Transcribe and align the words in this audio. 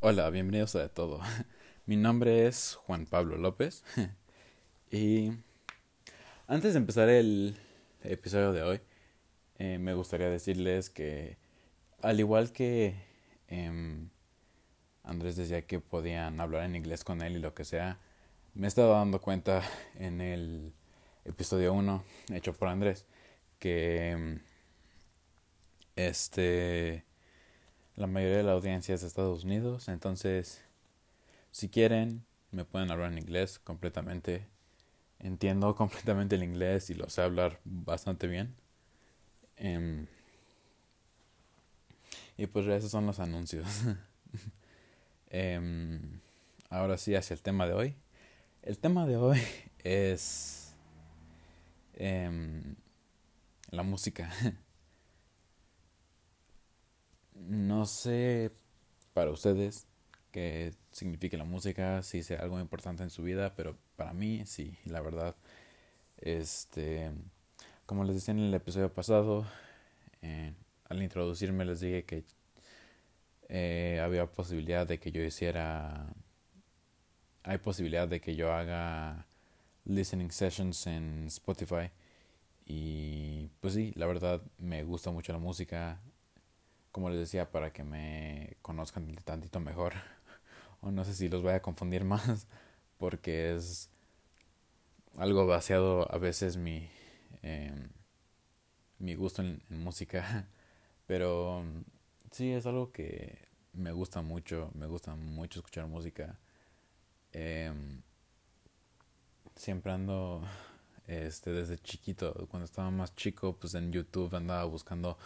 Hola, 0.00 0.30
bienvenidos 0.30 0.76
a 0.76 0.88
Todo. 0.88 1.20
Mi 1.86 1.96
nombre 1.96 2.46
es 2.46 2.76
Juan 2.76 3.04
Pablo 3.04 3.36
López 3.36 3.82
y 4.92 5.32
antes 6.46 6.74
de 6.74 6.78
empezar 6.78 7.08
el 7.08 7.58
episodio 8.04 8.52
de 8.52 8.62
hoy, 8.62 8.80
eh, 9.58 9.78
me 9.78 9.94
gustaría 9.94 10.30
decirles 10.30 10.88
que 10.88 11.36
al 12.00 12.20
igual 12.20 12.52
que 12.52 12.94
em, 13.48 14.08
Andrés 15.02 15.34
decía 15.34 15.66
que 15.66 15.80
podían 15.80 16.40
hablar 16.40 16.62
en 16.62 16.76
inglés 16.76 17.02
con 17.02 17.20
él 17.20 17.34
y 17.36 17.40
lo 17.40 17.54
que 17.54 17.64
sea, 17.64 17.98
me 18.54 18.68
he 18.68 18.68
estado 18.68 18.92
dando 18.92 19.20
cuenta 19.20 19.64
en 19.98 20.20
el 20.20 20.74
episodio 21.24 21.72
1 21.72 22.04
hecho 22.34 22.52
por 22.52 22.68
Andrés 22.68 23.04
que 23.58 24.10
em, 24.10 24.40
este 25.96 27.07
la 27.98 28.06
mayoría 28.06 28.38
de 28.38 28.42
la 28.44 28.52
audiencia 28.52 28.94
es 28.94 29.00
de 29.00 29.08
Estados 29.08 29.42
Unidos, 29.42 29.88
entonces 29.88 30.62
si 31.50 31.68
quieren 31.68 32.24
me 32.52 32.64
pueden 32.64 32.90
hablar 32.90 33.12
en 33.12 33.18
inglés 33.18 33.58
completamente. 33.58 34.46
Entiendo 35.18 35.74
completamente 35.76 36.36
el 36.36 36.44
inglés 36.44 36.90
y 36.90 36.94
lo 36.94 37.10
sé 37.10 37.22
hablar 37.22 37.60
bastante 37.64 38.28
bien. 38.28 38.54
Em, 39.56 40.06
y 42.36 42.46
pues 42.46 42.66
esos 42.68 42.90
son 42.90 43.06
los 43.06 43.18
anuncios. 43.20 43.66
Em, 45.30 46.20
ahora 46.70 46.96
sí, 46.96 47.14
hacia 47.14 47.34
el 47.34 47.42
tema 47.42 47.66
de 47.66 47.74
hoy. 47.74 47.94
El 48.62 48.78
tema 48.78 49.06
de 49.06 49.18
hoy 49.18 49.38
es 49.84 50.74
em, 51.96 52.76
la 53.70 53.82
música. 53.82 54.30
No 57.38 57.86
sé 57.86 58.52
para 59.14 59.30
ustedes 59.30 59.86
qué 60.32 60.74
significa 60.92 61.36
la 61.36 61.44
música, 61.44 62.02
si 62.02 62.22
sea 62.22 62.40
algo 62.40 62.60
importante 62.60 63.02
en 63.02 63.10
su 63.10 63.22
vida, 63.22 63.54
pero 63.56 63.76
para 63.96 64.12
mí 64.12 64.44
sí, 64.46 64.76
la 64.84 65.00
verdad. 65.00 65.36
Este, 66.18 67.12
como 67.86 68.04
les 68.04 68.16
decía 68.16 68.32
en 68.34 68.40
el 68.40 68.54
episodio 68.54 68.92
pasado, 68.92 69.46
eh, 70.22 70.54
al 70.88 71.02
introducirme 71.02 71.64
les 71.64 71.80
dije 71.80 72.04
que 72.04 72.24
eh, 73.48 74.00
había 74.02 74.26
posibilidad 74.26 74.86
de 74.86 74.98
que 74.98 75.12
yo 75.12 75.22
hiciera, 75.22 76.06
hay 77.42 77.58
posibilidad 77.58 78.06
de 78.08 78.20
que 78.20 78.36
yo 78.36 78.52
haga 78.52 79.26
listening 79.84 80.30
sessions 80.30 80.86
en 80.86 81.26
Spotify. 81.28 81.90
Y 82.66 83.48
pues 83.60 83.74
sí, 83.74 83.92
la 83.96 84.06
verdad 84.06 84.42
me 84.58 84.84
gusta 84.84 85.10
mucho 85.10 85.32
la 85.32 85.38
música, 85.38 86.00
como 86.98 87.10
les 87.10 87.20
decía, 87.20 87.52
para 87.52 87.72
que 87.72 87.84
me 87.84 88.56
conozcan 88.60 89.14
tantito 89.24 89.60
mejor. 89.60 89.92
o 90.80 90.90
no 90.90 91.04
sé 91.04 91.14
si 91.14 91.28
los 91.28 91.44
voy 91.44 91.52
a 91.52 91.62
confundir 91.62 92.02
más, 92.02 92.48
porque 92.98 93.54
es 93.54 93.88
algo 95.16 95.46
vaciado 95.46 96.12
a 96.12 96.18
veces 96.18 96.56
mi, 96.56 96.90
em, 97.42 97.90
mi 98.98 99.14
gusto 99.14 99.42
en, 99.42 99.62
música. 99.68 100.48
Pero 101.06 101.62
sí, 102.32 102.50
es 102.50 102.66
algo 102.66 102.90
que 102.90 103.46
me 103.74 103.92
gusta 103.92 104.20
mucho, 104.22 104.72
me 104.74 104.88
gusta 104.88 105.14
mucho 105.14 105.60
escuchar 105.60 105.86
música. 105.86 106.36
Em, 107.30 108.02
siempre 109.54 109.92
ando 109.92 110.42
este 111.06 111.52
desde 111.52 111.78
chiquito 111.78 112.48
cuando 112.50 112.64
estaba 112.64 112.90
más 112.90 113.14
chico 113.14 113.56
pues 113.56 113.74
en 113.74 113.92
YouTube 113.92 114.34
andaba 114.34 114.64
buscando 114.64 115.16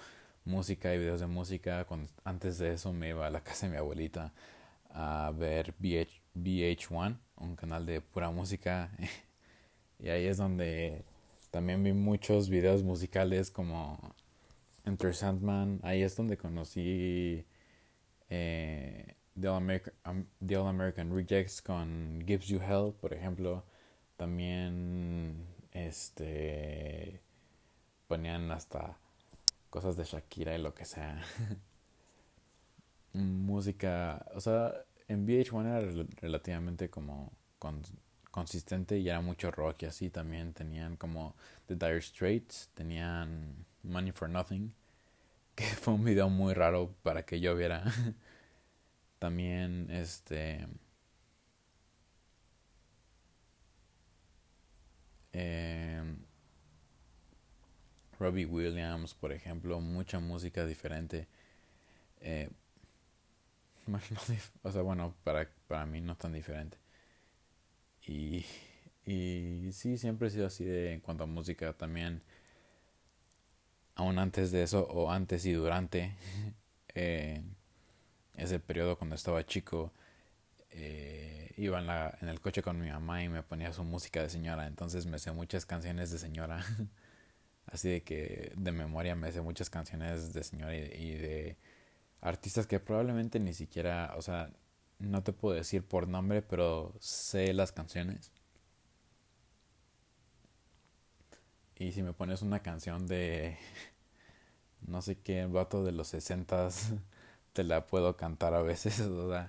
música 0.45 0.95
y 0.95 0.99
videos 0.99 1.21
de 1.21 1.27
música. 1.27 1.85
Cuando, 1.85 2.11
antes 2.25 2.59
de 2.59 2.73
eso 2.75 2.93
me 2.93 3.11
iba 3.11 3.27
a 3.27 3.31
la 3.31 3.43
casa 3.43 3.67
de 3.67 3.73
mi 3.73 3.79
abuelita 3.79 4.33
a 4.91 5.33
ver 5.37 5.75
BH, 5.79 6.23
BH1, 6.35 7.19
un 7.37 7.57
canal 7.57 7.87
de 7.87 8.01
pura 8.01 8.31
música. 8.31 8.91
y 9.99 10.09
ahí 10.09 10.27
es 10.27 10.37
donde 10.39 11.05
también 11.51 11.83
vi 11.83 11.93
muchos 11.93 12.49
videos 12.49 12.83
musicales 12.83 13.51
como 13.51 14.15
Enter 14.85 15.15
Sandman. 15.15 15.81
Ahí 15.83 16.03
es 16.03 16.17
donde 16.17 16.37
conocí 16.37 17.45
eh, 18.31 19.17
The, 19.39 19.49
All 19.49 19.57
American, 19.57 19.95
um, 20.07 20.27
The 20.47 20.57
All 20.57 20.69
American 20.69 21.15
Rejects 21.15 21.63
con 21.63 22.23
Gives 22.27 22.49
You 22.49 22.61
Hell, 22.61 22.95
por 23.01 23.13
ejemplo. 23.13 23.65
También 24.17 25.47
este 25.73 27.21
ponían 28.09 28.51
hasta 28.51 28.99
cosas 29.73 29.97
de 29.97 30.05
Shakira 30.05 30.55
y 30.55 30.63
lo 30.63 30.75
que 30.75 30.85
sea. 30.85 31.25
Música, 33.15 34.25
o 34.35 34.41
sea, 34.41 34.75
en 35.09 35.27
VH1 35.27 35.67
era 35.67 36.07
relativamente 36.21 36.91
como 36.91 37.33
consistente 38.31 38.99
y 38.99 39.09
era 39.09 39.21
mucho 39.23 39.51
rock 39.51 39.83
y 39.85 39.87
así 39.87 40.11
también 40.11 40.53
tenían 40.53 40.97
como 40.97 41.35
The 41.67 41.77
Dire 41.77 42.03
Straits, 42.03 42.71
tenían 42.75 43.65
Money 43.83 44.13
for 44.13 44.29
Nothing, 44.29 44.75
que 45.57 45.65
fue 45.65 45.95
un 45.95 46.05
video 46.05 46.29
muy 46.29 46.55
raro 46.55 46.95
para 47.03 47.25
que 47.25 47.41
yo 47.41 47.57
viera. 47.57 47.85
también 49.19 49.89
este 49.91 50.67
eh, 55.33 56.03
Robbie 58.23 58.47
Williams, 58.47 59.15
por 59.15 59.33
ejemplo, 59.33 59.81
mucha 59.81 60.21
música 60.21 60.67
diferente. 60.67 61.29
Eh, 62.21 62.51
o 64.63 64.73
sea, 64.73 64.83
bueno, 64.83 65.15
para, 65.25 65.49
para 65.69 65.87
mí 65.87 66.01
no 66.01 66.17
tan 66.17 66.33
diferente. 66.33 66.79
Y, 68.07 68.45
y 69.07 69.71
sí, 69.73 69.97
siempre 69.99 70.29
he 70.29 70.31
sido 70.31 70.47
así 70.47 70.65
de 70.65 70.93
en 70.95 71.01
cuanto 71.01 71.25
a 71.25 71.27
música 71.27 71.73
también. 71.73 72.23
Aún 73.95 74.19
antes 74.19 74.51
de 74.53 74.63
eso, 74.63 74.87
o 74.89 75.11
antes 75.11 75.45
y 75.47 75.53
durante 75.53 76.15
eh, 76.95 77.43
ese 78.37 78.61
periodo 78.61 78.97
cuando 78.99 79.17
estaba 79.17 79.45
chico, 79.47 79.93
eh, 80.73 81.53
iba 81.59 81.81
en, 81.81 81.87
la, 81.89 82.19
en 82.23 82.29
el 82.29 82.41
coche 82.41 82.63
con 82.63 82.81
mi 82.81 82.91
mamá 82.91 83.25
y 83.25 83.29
me 83.31 83.43
ponía 83.45 83.73
su 83.73 83.85
música 83.85 84.23
de 84.23 84.31
señora. 84.31 84.67
Entonces 84.69 85.07
me 85.07 85.19
sé 85.21 85.33
muchas 85.33 85.67
canciones 85.67 86.11
de 86.13 86.19
señora. 86.19 86.65
Así 87.73 87.89
de 87.89 88.03
que 88.03 88.53
de 88.57 88.73
memoria 88.73 89.15
me 89.17 89.33
sé 89.33 89.41
muchas 89.41 89.71
canciones 89.71 90.35
de 90.35 90.45
señora 90.45 90.77
y, 90.77 91.15
de 91.15 91.57
artistas 92.21 92.67
que 92.67 92.81
probablemente 92.81 93.41
ni 93.41 93.55
siquiera, 93.55 94.15
o 94.17 94.23
sea, 94.23 94.51
no 94.99 95.23
te 95.23 95.33
puedo 95.33 95.55
decir 95.57 95.83
por 95.85 96.07
nombre, 96.09 96.43
pero 96.43 96.95
sé 97.01 97.55
las 97.55 97.73
canciones. 97.73 98.31
Y 101.77 101.93
si 101.93 102.03
me 102.03 102.13
pones 102.13 102.43
una 102.43 102.61
canción 102.61 103.07
de 103.07 103.57
no 104.87 105.03
sé 105.03 105.19
qué 105.19 105.47
vato 105.47 105.85
de 105.85 105.93
los 105.93 106.09
sesentas, 106.09 106.93
te 107.55 107.65
la 107.65 107.87
puedo 107.87 108.17
cantar 108.17 108.55
a 108.55 108.63
veces, 108.63 109.01
o. 109.01 109.49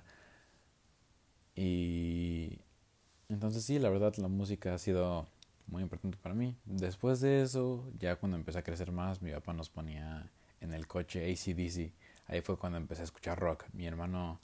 Y 1.56 2.60
entonces 3.28 3.64
sí, 3.64 3.78
la 3.78 3.90
verdad 3.90 4.14
la 4.16 4.28
música 4.28 4.74
ha 4.74 4.78
sido 4.78 5.28
muy 5.66 5.82
importante 5.82 6.16
para 6.18 6.34
mí. 6.34 6.56
Después 6.64 7.20
de 7.20 7.42
eso, 7.42 7.90
ya 7.98 8.16
cuando 8.16 8.36
empecé 8.36 8.58
a 8.58 8.62
crecer 8.62 8.92
más, 8.92 9.22
mi 9.22 9.32
papá 9.32 9.52
nos 9.52 9.70
ponía 9.70 10.30
en 10.60 10.72
el 10.72 10.86
coche 10.86 11.30
ACDC. 11.30 11.92
Ahí 12.26 12.40
fue 12.40 12.58
cuando 12.58 12.78
empecé 12.78 13.02
a 13.02 13.04
escuchar 13.04 13.38
rock. 13.38 13.64
Mi 13.72 13.86
hermano 13.86 14.40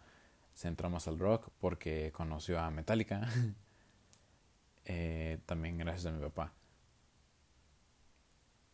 se 0.54 0.69
entró 0.69 0.91
más 0.91 1.08
al 1.08 1.19
rock 1.19 1.50
porque 1.60 2.12
conoció 2.12 2.60
a 2.60 2.70
Metallica. 2.70 3.28
eh, 4.84 5.38
también 5.47 5.78
gracias 5.78 6.06
a 6.06 6.16
mi 6.16 6.20
papá. 6.20 6.53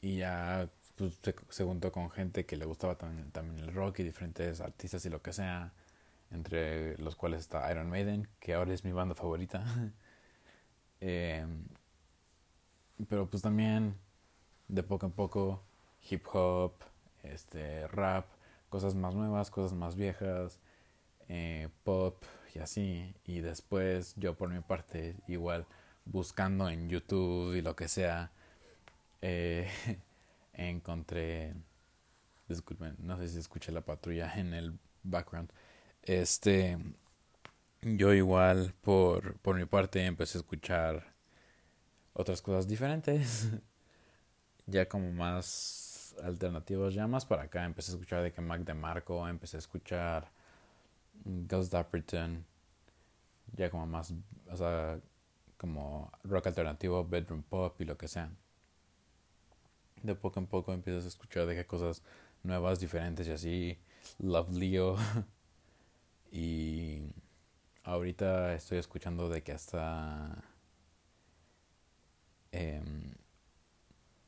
Y 0.01 0.19
ya 0.19 0.69
pues, 0.97 1.19
se, 1.51 1.65
juntó 1.65 1.93
con 1.93 2.11
gente 2.11 2.47
que 2.47 2.57
le 2.57 2.65
gustaba 2.65 2.97
también, 2.97 3.31
también 3.31 3.65
el 3.65 3.75
rock 3.75 4.01
y 4.01 4.03
diferentes 4.05 4.61
artistas 4.61 5.05
y 5.07 5.11
lo 5.11 5.23
que 5.23 5.33
sea. 5.33 5.73
Entre 6.33 6.99
los 6.99 7.15
cuales 7.15 7.41
está 7.41 7.71
Iron 7.71 7.89
Maiden, 7.89 8.29
que 8.41 8.55
ahora 8.55 8.75
es 8.75 8.85
mi 8.85 8.91
banda 8.93 9.15
favorita. 9.15 9.65
eh, 11.01 11.47
pero 13.09 13.29
pues 13.29 13.43
también 13.43 13.95
de 14.69 14.83
poco 14.83 15.07
en 15.07 15.13
poco 15.13 15.63
hip 16.11 16.27
hop, 16.33 16.73
este 17.23 17.87
rap, 17.89 18.27
cosas 18.69 18.95
más 18.95 19.15
nuevas, 19.15 19.51
cosas 19.51 19.77
más 19.77 19.97
viejas, 19.97 20.61
eh, 21.29 21.69
pop 21.85 22.23
y 22.55 22.59
así. 22.61 23.15
Y 23.25 23.41
después 23.41 24.15
yo 24.17 24.35
por 24.35 24.51
mi 24.51 24.61
parte 24.61 25.17
igual 25.29 25.67
buscando 26.05 26.69
en 26.69 26.89
YouTube 26.89 27.55
y 27.55 27.63
lo 27.63 27.77
que 27.77 27.89
sea, 27.89 28.31
eh, 29.23 29.69
encontré, 30.55 31.55
disculpen, 32.49 32.97
no 33.01 33.19
sé 33.19 33.29
si 33.29 33.39
escuché 33.39 33.73
la 33.73 33.83
patrulla 33.83 34.33
en 34.39 34.55
el 34.55 34.79
background. 35.03 35.51
Este, 36.03 36.79
yo 37.83 38.15
igual 38.15 38.75
por, 38.83 39.39
por 39.39 39.57
mi 39.57 39.65
parte 39.67 40.05
empecé 40.05 40.39
a 40.39 40.41
escuchar 40.41 41.16
otras 42.17 42.43
cosas 42.43 42.67
diferentes. 42.67 43.49
ya 44.67 44.89
como 44.89 45.13
más 45.13 46.15
alternativos, 46.23 46.95
ya 46.95 47.07
más 47.07 47.25
para 47.27 47.45
acá. 47.45 47.65
Empecé 47.65 47.93
a 47.93 47.95
escuchar 47.95 48.23
de 48.23 48.33
que 48.33 48.41
Mac 48.41 48.63
de 48.63 48.75
Marco, 48.75 49.29
empecé 49.29 49.59
a 49.59 49.61
escuchar 49.61 50.31
Ghost 51.25 51.73
Dapperton, 51.73 52.45
ya 53.57 53.71
como 53.71 53.87
más, 53.87 54.13
o 54.51 54.57
sea, 54.57 55.01
como 55.57 56.11
rock 56.25 56.49
alternativo, 56.49 57.05
bedroom 57.05 57.43
pop 57.43 57.81
y 57.81 57.85
lo 57.85 57.97
que 57.97 58.09
sea. 58.09 58.31
De 60.03 60.15
poco 60.15 60.41
en 60.41 60.47
poco 60.47 60.73
empiezas 60.73 61.05
a 61.05 61.09
escuchar 61.09 61.47
de 61.47 61.55
qué 61.55 61.67
cosas 61.67 62.03
nuevas, 62.43 62.81
diferentes 62.81 63.27
y 63.29 63.33
así. 63.33 63.79
Love 64.19 64.53
Leo. 64.53 64.97
y 66.33 67.01
ahorita 67.85 68.55
estoy 68.55 68.79
escuchando 68.79 69.29
de 69.29 69.43
que 69.43 69.53
hasta 69.53 70.45
em, 72.57 73.15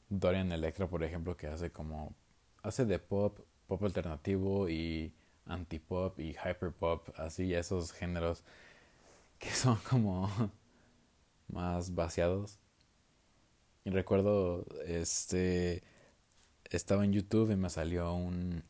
Dorian 0.09 0.53
Electra, 0.53 0.87
por 0.89 1.03
ejemplo, 1.05 1.37
que 1.37 1.47
hace 1.49 1.71
como 1.71 2.15
hace 2.63 2.85
de 2.87 2.99
pop, 2.99 3.39
pop 3.67 3.83
alternativo 3.85 4.69
y 4.69 5.13
antipop 5.47 6.19
y 6.21 6.31
hyperpop, 6.33 7.09
así 7.19 7.55
esos 7.55 7.93
géneros 7.93 8.45
que 9.39 9.51
son 9.51 9.77
como 9.89 10.29
más 11.49 11.95
vaciados. 11.95 12.59
Y 13.85 13.91
recuerdo, 13.91 14.67
este, 14.87 15.83
estaba 16.71 17.05
en 17.05 17.13
YouTube 17.13 17.51
y 17.53 17.57
me 17.57 17.71
salió 17.71 18.13
un 18.15 18.63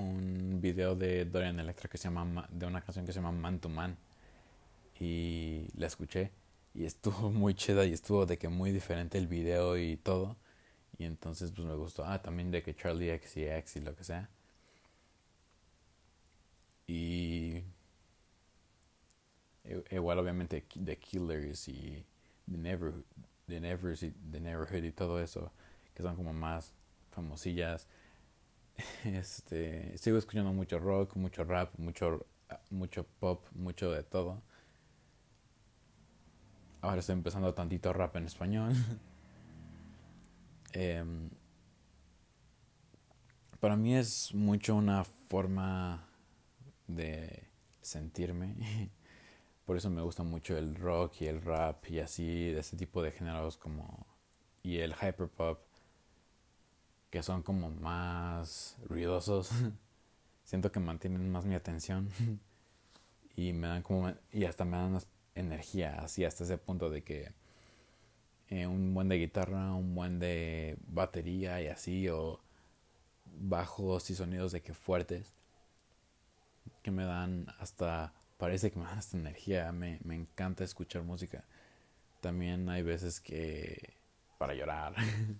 un 0.00 0.60
video 0.60 0.96
de 0.96 1.24
Dorian 1.24 1.60
Electra 1.60 1.88
que 1.88 1.98
se 1.98 2.04
llama 2.04 2.48
de 2.50 2.66
una 2.66 2.80
canción 2.80 3.06
que 3.06 3.12
se 3.12 3.20
llama 3.20 3.32
Man 3.32 3.58
to 3.60 3.68
Man 3.68 3.96
y 4.98 5.66
la 5.76 5.86
escuché 5.86 6.30
y 6.74 6.84
estuvo 6.84 7.30
muy 7.30 7.54
chida 7.54 7.84
y 7.86 7.92
estuvo 7.92 8.26
de 8.26 8.38
que 8.38 8.48
muy 8.48 8.72
diferente 8.72 9.18
el 9.18 9.26
video 9.28 9.76
y 9.78 9.96
todo. 9.96 10.36
Y 10.98 11.04
entonces 11.04 11.52
pues 11.52 11.66
me 11.66 11.74
gustó. 11.74 12.04
Ah 12.04 12.22
también 12.22 12.50
de 12.50 12.62
que 12.62 12.74
Charlie 12.76 13.10
X 13.12 13.36
y 13.38 13.44
X 13.46 13.76
y 13.76 13.80
lo 13.80 13.96
que 13.96 14.04
sea. 14.04 14.28
Y 16.86 17.62
igual 19.90 20.18
obviamente 20.18 20.64
The 20.84 20.98
Killers 20.98 21.68
y 21.68 22.04
The 22.50 22.58
Neverhood, 22.58 23.04
The 23.46 23.56
y 23.56 24.10
The 24.32 24.40
Neverhood 24.40 24.84
y 24.84 24.92
todo 24.92 25.20
eso 25.20 25.52
que 25.94 26.02
son 26.02 26.16
como 26.16 26.32
más 26.32 26.72
famosillas. 27.10 27.86
Este 29.04 29.96
sigo 29.98 30.18
escuchando 30.18 30.52
mucho 30.52 30.78
rock 30.78 31.16
mucho 31.16 31.44
rap 31.44 31.72
mucho 31.78 32.26
mucho 32.70 33.04
pop 33.20 33.46
mucho 33.54 33.92
de 33.92 34.02
todo 34.02 34.42
ahora 36.82 37.00
estoy 37.00 37.14
empezando 37.14 37.52
tantito 37.54 37.92
rap 37.92 38.16
en 38.16 38.26
español. 38.26 38.72
Em, 40.72 41.30
para 43.58 43.74
mí 43.74 43.96
es 43.96 44.32
mucho 44.32 44.76
una 44.76 45.04
forma 45.04 46.06
de 46.86 47.48
sentirme. 47.80 48.54
Por 49.66 49.76
eso 49.76 49.90
me 49.90 50.02
gusta 50.02 50.22
mucho 50.22 50.56
el 50.56 50.76
rock 50.76 51.22
y 51.22 51.26
el 51.26 51.42
rap 51.42 51.90
y 51.90 51.98
así 51.98 52.52
de 52.52 52.60
ese 52.60 52.76
tipo 52.76 53.02
de 53.02 53.10
géneros 53.10 53.56
como 53.56 54.06
y 54.62 54.78
el 54.78 54.94
hyperpop 54.94 55.58
que 57.10 57.22
son 57.22 57.42
como 57.42 57.70
más 57.70 58.76
ruidosos. 58.88 59.50
Siento 60.44 60.72
que 60.72 60.80
mantienen 60.80 61.30
más 61.30 61.44
mi 61.44 61.54
atención. 61.54 62.08
Y 63.36 63.52
me 63.52 63.68
dan 63.68 63.82
como 63.82 64.12
y 64.32 64.44
hasta 64.44 64.64
me 64.64 64.76
dan 64.76 64.92
más 64.92 65.06
energía 65.34 66.00
así 66.00 66.24
hasta 66.24 66.44
ese 66.44 66.58
punto 66.58 66.90
de 66.90 67.02
que 67.02 67.32
eh, 68.48 68.66
un 68.66 68.94
buen 68.94 69.08
de 69.08 69.18
guitarra 69.18 69.74
un 69.74 69.94
buen 69.94 70.18
de 70.18 70.76
batería 70.88 71.60
y 71.62 71.68
así 71.68 72.08
o 72.08 72.40
bajos 73.24 74.10
y 74.10 74.14
sonidos 74.14 74.52
de 74.52 74.62
que 74.62 74.74
fuertes 74.74 75.32
que 76.82 76.90
me 76.90 77.04
dan 77.04 77.46
hasta 77.58 78.12
parece 78.40 78.70
que 78.70 78.78
me 78.78 78.86
dan 78.86 78.98
esta 78.98 79.16
energía. 79.16 79.70
Me, 79.72 80.00
me 80.02 80.14
encanta 80.14 80.64
escuchar 80.64 81.02
música. 81.02 81.44
También 82.20 82.68
hay 82.68 82.82
veces 82.82 83.20
que 83.20 83.94
para 84.38 84.54
llorar 84.54 84.94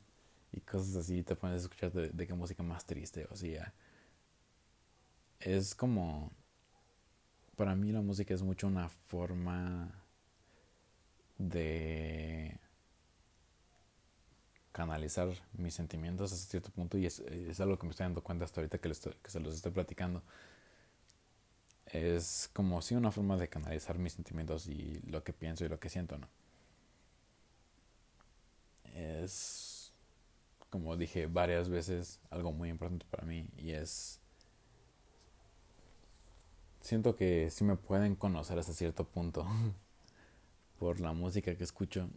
y 0.53 0.61
cosas 0.61 0.95
así 0.97 1.23
te 1.23 1.35
pones 1.35 1.63
a 1.63 1.63
escuchar 1.65 1.93
de, 1.93 2.11
de 2.11 2.27
qué 2.27 2.35
música 2.35 2.63
más 2.63 2.85
triste. 2.85 3.27
O 3.31 3.37
sea, 3.37 3.73
es 5.41 5.75
como. 5.75 6.31
Para 7.61 7.77
mí 7.77 7.93
la 7.93 8.01
música 8.01 8.33
es 8.33 8.41
mucho 8.41 8.69
una 8.69 8.89
forma 8.89 9.93
de 11.37 12.59
canalizar 14.73 15.29
mis 15.53 15.75
sentimientos 15.75 16.33
hasta 16.33 16.51
cierto 16.51 16.71
punto 16.71 16.97
y 16.97 17.05
es, 17.05 17.19
es 17.21 17.61
algo 17.61 17.79
que 17.79 17.85
me 17.85 17.91
estoy 17.91 18.05
dando 18.05 18.23
cuenta 18.23 18.47
hasta 18.47 18.63
ahorita 18.63 18.79
que, 18.79 18.89
que 18.89 19.31
se 19.31 19.41
los 19.41 19.55
estoy 19.55 19.73
platicando 19.73 20.23
es 21.85 22.49
como 22.55 22.81
si 22.81 22.95
una 22.95 23.13
forma 23.13 23.37
de 23.37 23.49
canalizar 23.51 23.99
mis 23.99 24.15
sentimientos 24.15 24.67
y 24.67 24.99
lo 25.03 25.23
que 25.23 25.35
pienso 25.35 25.63
y 25.67 25.69
lo 25.69 25.79
que 25.79 25.91
siento, 25.91 26.17
¿no? 26.17 26.29
Es, 28.95 29.93
como 30.71 30.97
dije 30.97 31.27
varias 31.27 31.69
veces, 31.69 32.21
algo 32.31 32.53
muy 32.53 32.71
importante 32.71 33.05
para 33.11 33.27
mí 33.27 33.47
y 33.59 33.73
es... 33.73 34.20
Siento 36.81 37.17
que 37.17 37.51
sí 37.51 37.65
me 37.65 37.77
pueden 37.77 38.17
conocer 38.17 38.59
hasta 38.59 38.73
cierto 38.73 39.05
punto 39.05 39.47
por 40.79 41.01
la 41.01 41.13
música 41.13 41.55
que 41.57 41.65
escucho. 41.65 42.09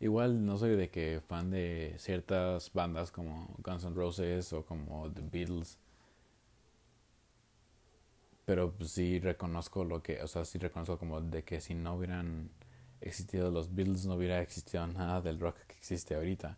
Igual 0.00 0.44
no 0.44 0.58
soy 0.58 0.76
de 0.76 0.90
que 0.90 1.20
fan 1.26 1.50
de 1.50 1.94
ciertas 1.98 2.72
bandas 2.72 3.10
como 3.10 3.54
Guns 3.58 3.84
N' 3.84 3.94
Roses 3.94 4.52
o 4.52 4.64
como 4.64 5.10
The 5.10 5.22
Beatles 5.22 5.78
pero 8.46 8.72
pues, 8.72 8.92
sí 8.92 9.18
reconozco 9.20 9.84
lo 9.84 10.02
que, 10.02 10.22
o 10.22 10.28
sea, 10.28 10.44
sí 10.46 10.58
reconozco 10.58 10.98
como 10.98 11.20
de 11.20 11.42
que 11.44 11.60
si 11.60 11.74
no 11.74 11.96
hubieran 11.96 12.50
existido 13.00 13.50
los 13.50 13.74
Beatles 13.74 14.06
no 14.06 14.14
hubiera 14.14 14.40
existido 14.40 14.86
nada 14.88 15.20
del 15.20 15.40
rock 15.40 15.58
que 15.66 15.74
existe 15.76 16.14
ahorita. 16.14 16.56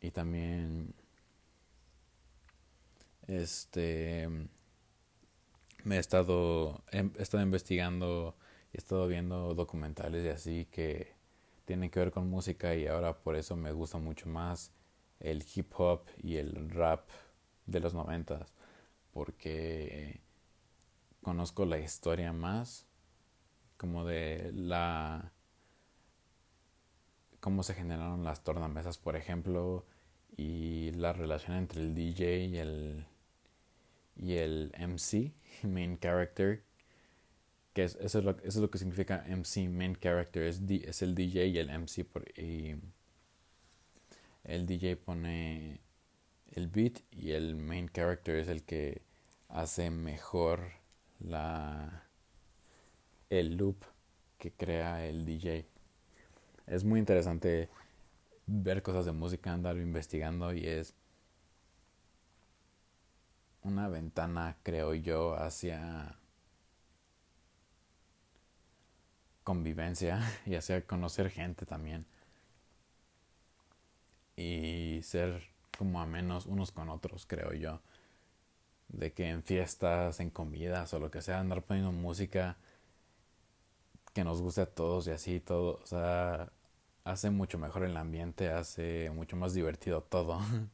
Y 0.00 0.10
también 0.10 0.94
este 3.26 4.28
me 5.84 5.96
he 5.96 5.98
estado 5.98 6.82
he 6.92 7.10
estado 7.18 7.42
investigando 7.42 8.36
he 8.72 8.78
estado 8.78 9.06
viendo 9.06 9.54
documentales 9.54 10.24
y 10.24 10.28
así 10.28 10.66
que 10.70 11.14
tienen 11.64 11.90
que 11.90 12.00
ver 12.00 12.10
con 12.10 12.28
música 12.28 12.74
y 12.74 12.86
ahora 12.86 13.18
por 13.18 13.36
eso 13.36 13.56
me 13.56 13.72
gusta 13.72 13.98
mucho 13.98 14.28
más 14.28 14.72
el 15.20 15.44
hip 15.54 15.72
hop 15.78 16.02
y 16.22 16.36
el 16.36 16.70
rap 16.70 17.08
de 17.66 17.80
los 17.80 17.94
noventas 17.94 18.52
porque 19.12 20.20
conozco 21.22 21.64
la 21.64 21.78
historia 21.78 22.32
más, 22.32 22.86
como 23.76 24.04
de 24.04 24.52
la 24.52 25.32
cómo 27.40 27.62
se 27.62 27.74
generaron 27.74 28.24
las 28.24 28.42
tornamesas, 28.42 28.98
por 28.98 29.16
ejemplo, 29.16 29.86
y 30.36 30.92
la 30.92 31.12
relación 31.12 31.56
entre 31.56 31.80
el 31.80 31.94
DJ 31.94 32.44
y 32.46 32.58
el 32.58 33.06
y 34.16 34.34
el 34.34 34.72
MC, 34.78 35.32
main 35.62 35.98
character, 35.98 36.62
que 37.72 37.84
es, 37.84 37.96
eso, 37.96 38.18
es 38.20 38.24
lo, 38.24 38.30
eso 38.32 38.42
es 38.46 38.56
lo 38.56 38.70
que 38.70 38.78
significa 38.78 39.24
MC, 39.28 39.68
main 39.68 39.96
character, 39.96 40.44
es, 40.44 40.60
es 40.68 41.02
el 41.02 41.14
DJ 41.14 41.48
y 41.48 41.58
el 41.58 41.68
MC, 41.70 42.04
por, 42.04 42.24
y 42.38 42.76
el 44.44 44.66
DJ 44.66 44.96
pone 44.96 45.80
el 46.52 46.68
beat 46.68 47.00
y 47.10 47.32
el 47.32 47.56
main 47.56 47.88
character 47.88 48.36
es 48.36 48.48
el 48.48 48.62
que 48.62 49.02
hace 49.48 49.90
mejor 49.90 50.60
la 51.20 52.04
el 53.30 53.56
loop 53.56 53.84
que 54.38 54.52
crea 54.52 55.06
el 55.06 55.24
DJ. 55.24 55.66
Es 56.66 56.84
muy 56.84 57.00
interesante 57.00 57.68
ver 58.46 58.82
cosas 58.82 59.06
de 59.06 59.12
música, 59.12 59.52
andar 59.52 59.76
investigando 59.76 60.52
y 60.52 60.66
es 60.66 60.94
una 63.64 63.88
ventana, 63.88 64.56
creo 64.62 64.94
yo, 64.94 65.34
hacia 65.34 66.16
convivencia 69.44 70.20
y 70.46 70.54
hacia 70.56 70.84
conocer 70.86 71.30
gente 71.30 71.66
también. 71.66 72.04
Y 74.36 75.00
ser 75.02 75.42
como 75.78 76.00
a 76.00 76.06
menos 76.06 76.46
unos 76.46 76.70
con 76.72 76.88
otros, 76.88 77.26
creo 77.26 77.52
yo 77.52 77.80
de 78.88 79.12
que 79.12 79.28
en 79.28 79.42
fiestas, 79.42 80.20
en 80.20 80.30
comidas 80.30 80.94
o 80.94 80.98
lo 80.98 81.10
que 81.10 81.20
sea, 81.22 81.40
andar 81.40 81.62
poniendo 81.62 81.92
música 81.92 82.56
que 84.14 84.24
nos 84.24 84.40
guste 84.40 84.62
a 84.62 84.66
todos 84.66 85.06
y 85.06 85.10
así 85.10 85.40
todo, 85.40 85.80
o 85.82 85.86
sea, 85.86 86.52
hace 87.04 87.30
mucho 87.30 87.58
mejor 87.58 87.84
el 87.84 87.96
ambiente, 87.96 88.50
hace 88.50 89.10
mucho 89.14 89.36
más 89.36 89.54
divertido 89.54 90.02
todo. 90.02 90.40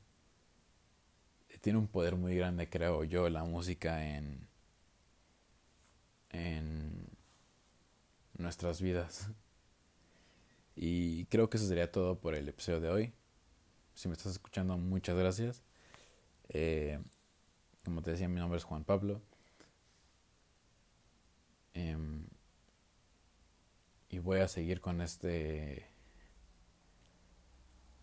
Tiene 1.61 1.79
un 1.79 1.89
poder 1.89 2.17
muy 2.17 2.37
grande, 2.37 2.69
creo 2.69 3.05
yo, 3.05 3.29
la 3.29 3.45
música 3.45 4.17
en 4.17 4.51
en 6.31 7.09
nuestras 8.39 8.81
vidas. 8.81 9.31
Y 10.77 11.27
creo 11.27 11.51
que 11.51 11.57
eso 11.59 11.67
sería 11.67 11.91
todo 11.93 12.19
por 12.21 12.35
el 12.35 12.49
episodio 12.49 12.81
de 12.81 12.89
hoy. 12.89 13.13
Si 13.95 14.09
me 14.09 14.15
estás 14.15 14.33
escuchando, 14.33 14.79
muchas 14.79 15.17
gracias. 15.17 15.63
Eh, 16.49 17.01
como 17.85 18.03
te 18.03 18.13
decía, 18.13 18.29
mi 18.29 18.41
nombre 18.41 18.59
es 18.59 18.65
Juan 18.65 18.85
Pablo. 18.85 19.21
Em, 21.75 22.27
y 24.09 24.19
voy 24.19 24.41
a 24.41 24.49
seguir 24.49 24.81
con 24.81 25.01
este 25.01 25.87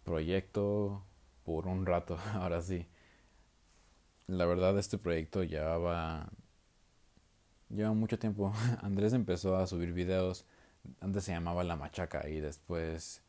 proyecto 0.03 1.03
por 1.43 1.67
un 1.67 1.85
rato, 1.85 2.17
ahora 2.33 2.61
sí. 2.61 2.87
La 4.27 4.45
verdad 4.45 4.77
este 4.77 4.97
proyecto 4.97 5.43
llevaba 5.43 6.29
lleva 7.69 7.93
mucho 7.93 8.19
tiempo. 8.19 8.53
Andrés 8.81 9.13
empezó 9.13 9.55
a 9.55 9.67
subir 9.67 9.93
videos, 9.93 10.45
antes 10.99 11.23
se 11.23 11.31
llamaba 11.31 11.63
La 11.63 11.75
Machaca 11.75 12.27
y 12.29 12.39
después 12.39 13.21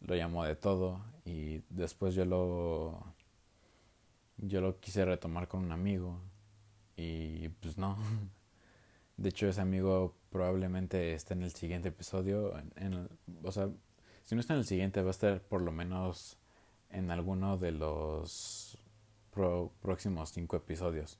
lo 0.00 0.14
llamó 0.16 0.44
de 0.44 0.56
todo 0.56 1.00
y 1.24 1.62
después 1.68 2.14
yo 2.14 2.24
lo 2.24 3.04
yo 4.38 4.60
lo 4.60 4.80
quise 4.80 5.04
retomar 5.04 5.48
con 5.48 5.64
un 5.64 5.72
amigo 5.72 6.20
y 6.96 7.48
pues 7.60 7.78
no. 7.78 7.96
De 9.16 9.28
hecho 9.30 9.48
ese 9.48 9.60
amigo 9.60 10.14
probablemente 10.30 11.12
esté 11.14 11.34
en 11.34 11.42
el 11.42 11.52
siguiente 11.52 11.88
episodio, 11.88 12.56
en, 12.76 13.08
o 13.42 13.52
sea, 13.52 13.68
si 14.24 14.34
no 14.34 14.40
está 14.40 14.54
en 14.54 14.60
el 14.60 14.66
siguiente 14.66 15.02
va 15.02 15.08
a 15.08 15.10
estar 15.10 15.42
por 15.42 15.60
lo 15.60 15.72
menos 15.72 16.38
en 16.90 17.10
alguno 17.10 17.58
de 17.58 17.72
los 17.72 18.78
próximos 19.30 20.30
cinco 20.32 20.56
episodios. 20.56 21.18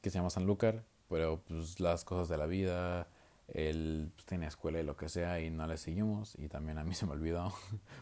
que 0.00 0.10
se 0.10 0.18
llama 0.18 0.30
San 0.30 0.46
Lucar, 0.46 0.84
pero 1.08 1.42
pues 1.46 1.80
las 1.80 2.04
cosas 2.04 2.28
de 2.28 2.36
la 2.38 2.46
vida, 2.46 3.08
él 3.48 4.12
pues, 4.14 4.26
tiene 4.26 4.46
escuela 4.46 4.80
y 4.80 4.84
lo 4.84 4.96
que 4.96 5.08
sea 5.08 5.40
y 5.40 5.50
no 5.50 5.66
le 5.66 5.76
seguimos 5.76 6.34
y 6.38 6.48
también 6.48 6.78
a 6.78 6.84
mí 6.84 6.94
se 6.94 7.06
me 7.06 7.12
olvidó 7.12 7.52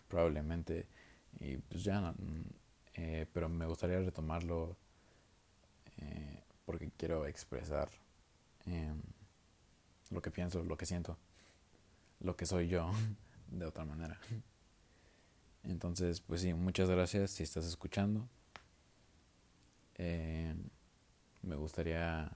probablemente 0.09 0.87
y 1.41 1.59
pues 1.59 1.85
ya 1.85 2.01
no, 2.01 2.15
eh, 2.95 3.27
pero 3.33 3.49
me 3.49 3.67
gustaría 3.67 3.99
retomarlo 3.99 4.77
eh, 5.99 6.43
porque 6.65 6.91
quiero 6.97 7.27
expresar 7.27 7.89
em, 8.67 9.01
lo 10.11 10.21
que 10.23 10.31
pienso, 10.31 10.63
lo 10.65 10.77
que 10.77 10.87
siento, 10.87 11.19
lo 12.21 12.37
que 12.37 12.47
soy 12.47 12.69
yo 12.69 12.91
de 13.49 13.67
otra 13.67 13.85
manera. 13.85 14.19
Entonces, 15.65 16.21
pues 16.21 16.43
sí, 16.43 16.55
muchas 16.55 16.89
gracias 16.91 17.31
si 17.33 17.43
estás 17.43 17.67
escuchando. 17.67 18.29
Eh, 19.97 20.55
me 21.43 21.57
gustaría 21.57 22.31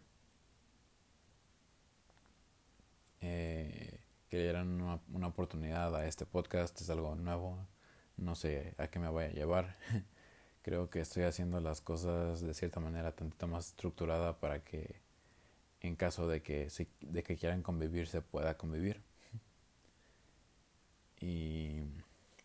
eh, 3.21 4.01
que 4.29 4.37
le 4.37 4.43
dieran 4.45 4.81
una, 4.81 5.01
una, 5.13 5.27
oportunidad 5.29 5.95
a 5.95 6.07
este 6.07 6.27
podcast. 6.27 6.81
Es 6.81 6.91
algo 6.91 7.15
nuevo. 7.17 7.59
No 8.17 8.35
sé 8.35 8.75
a 8.79 8.89
qué 8.89 8.99
me 8.99 9.09
voy 9.09 9.25
a 9.25 9.31
llevar. 9.31 9.77
Creo 10.63 10.91
que 10.91 11.01
estoy 11.01 11.25
haciendo 11.25 11.61
las 11.61 11.81
cosas 11.81 12.41
de 12.43 12.55
cierta 12.55 12.81
manera 12.81 13.13
tantito 13.13 13.47
más 13.49 13.69
estructurada 13.69 14.39
para 14.41 14.63
que 14.65 15.01
en 15.81 15.97
caso 15.97 16.29
de 16.29 16.43
que, 16.43 16.69
de 17.01 17.23
que 17.23 17.37
quieran 17.37 17.63
convivir 17.63 18.07
se 18.09 18.23
pueda 18.23 18.57
convivir. 18.57 19.03
Y 21.23 21.83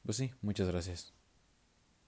pues 0.06 0.18
sí, 0.18 0.32
muchas 0.42 0.68
gracias. 0.68 1.15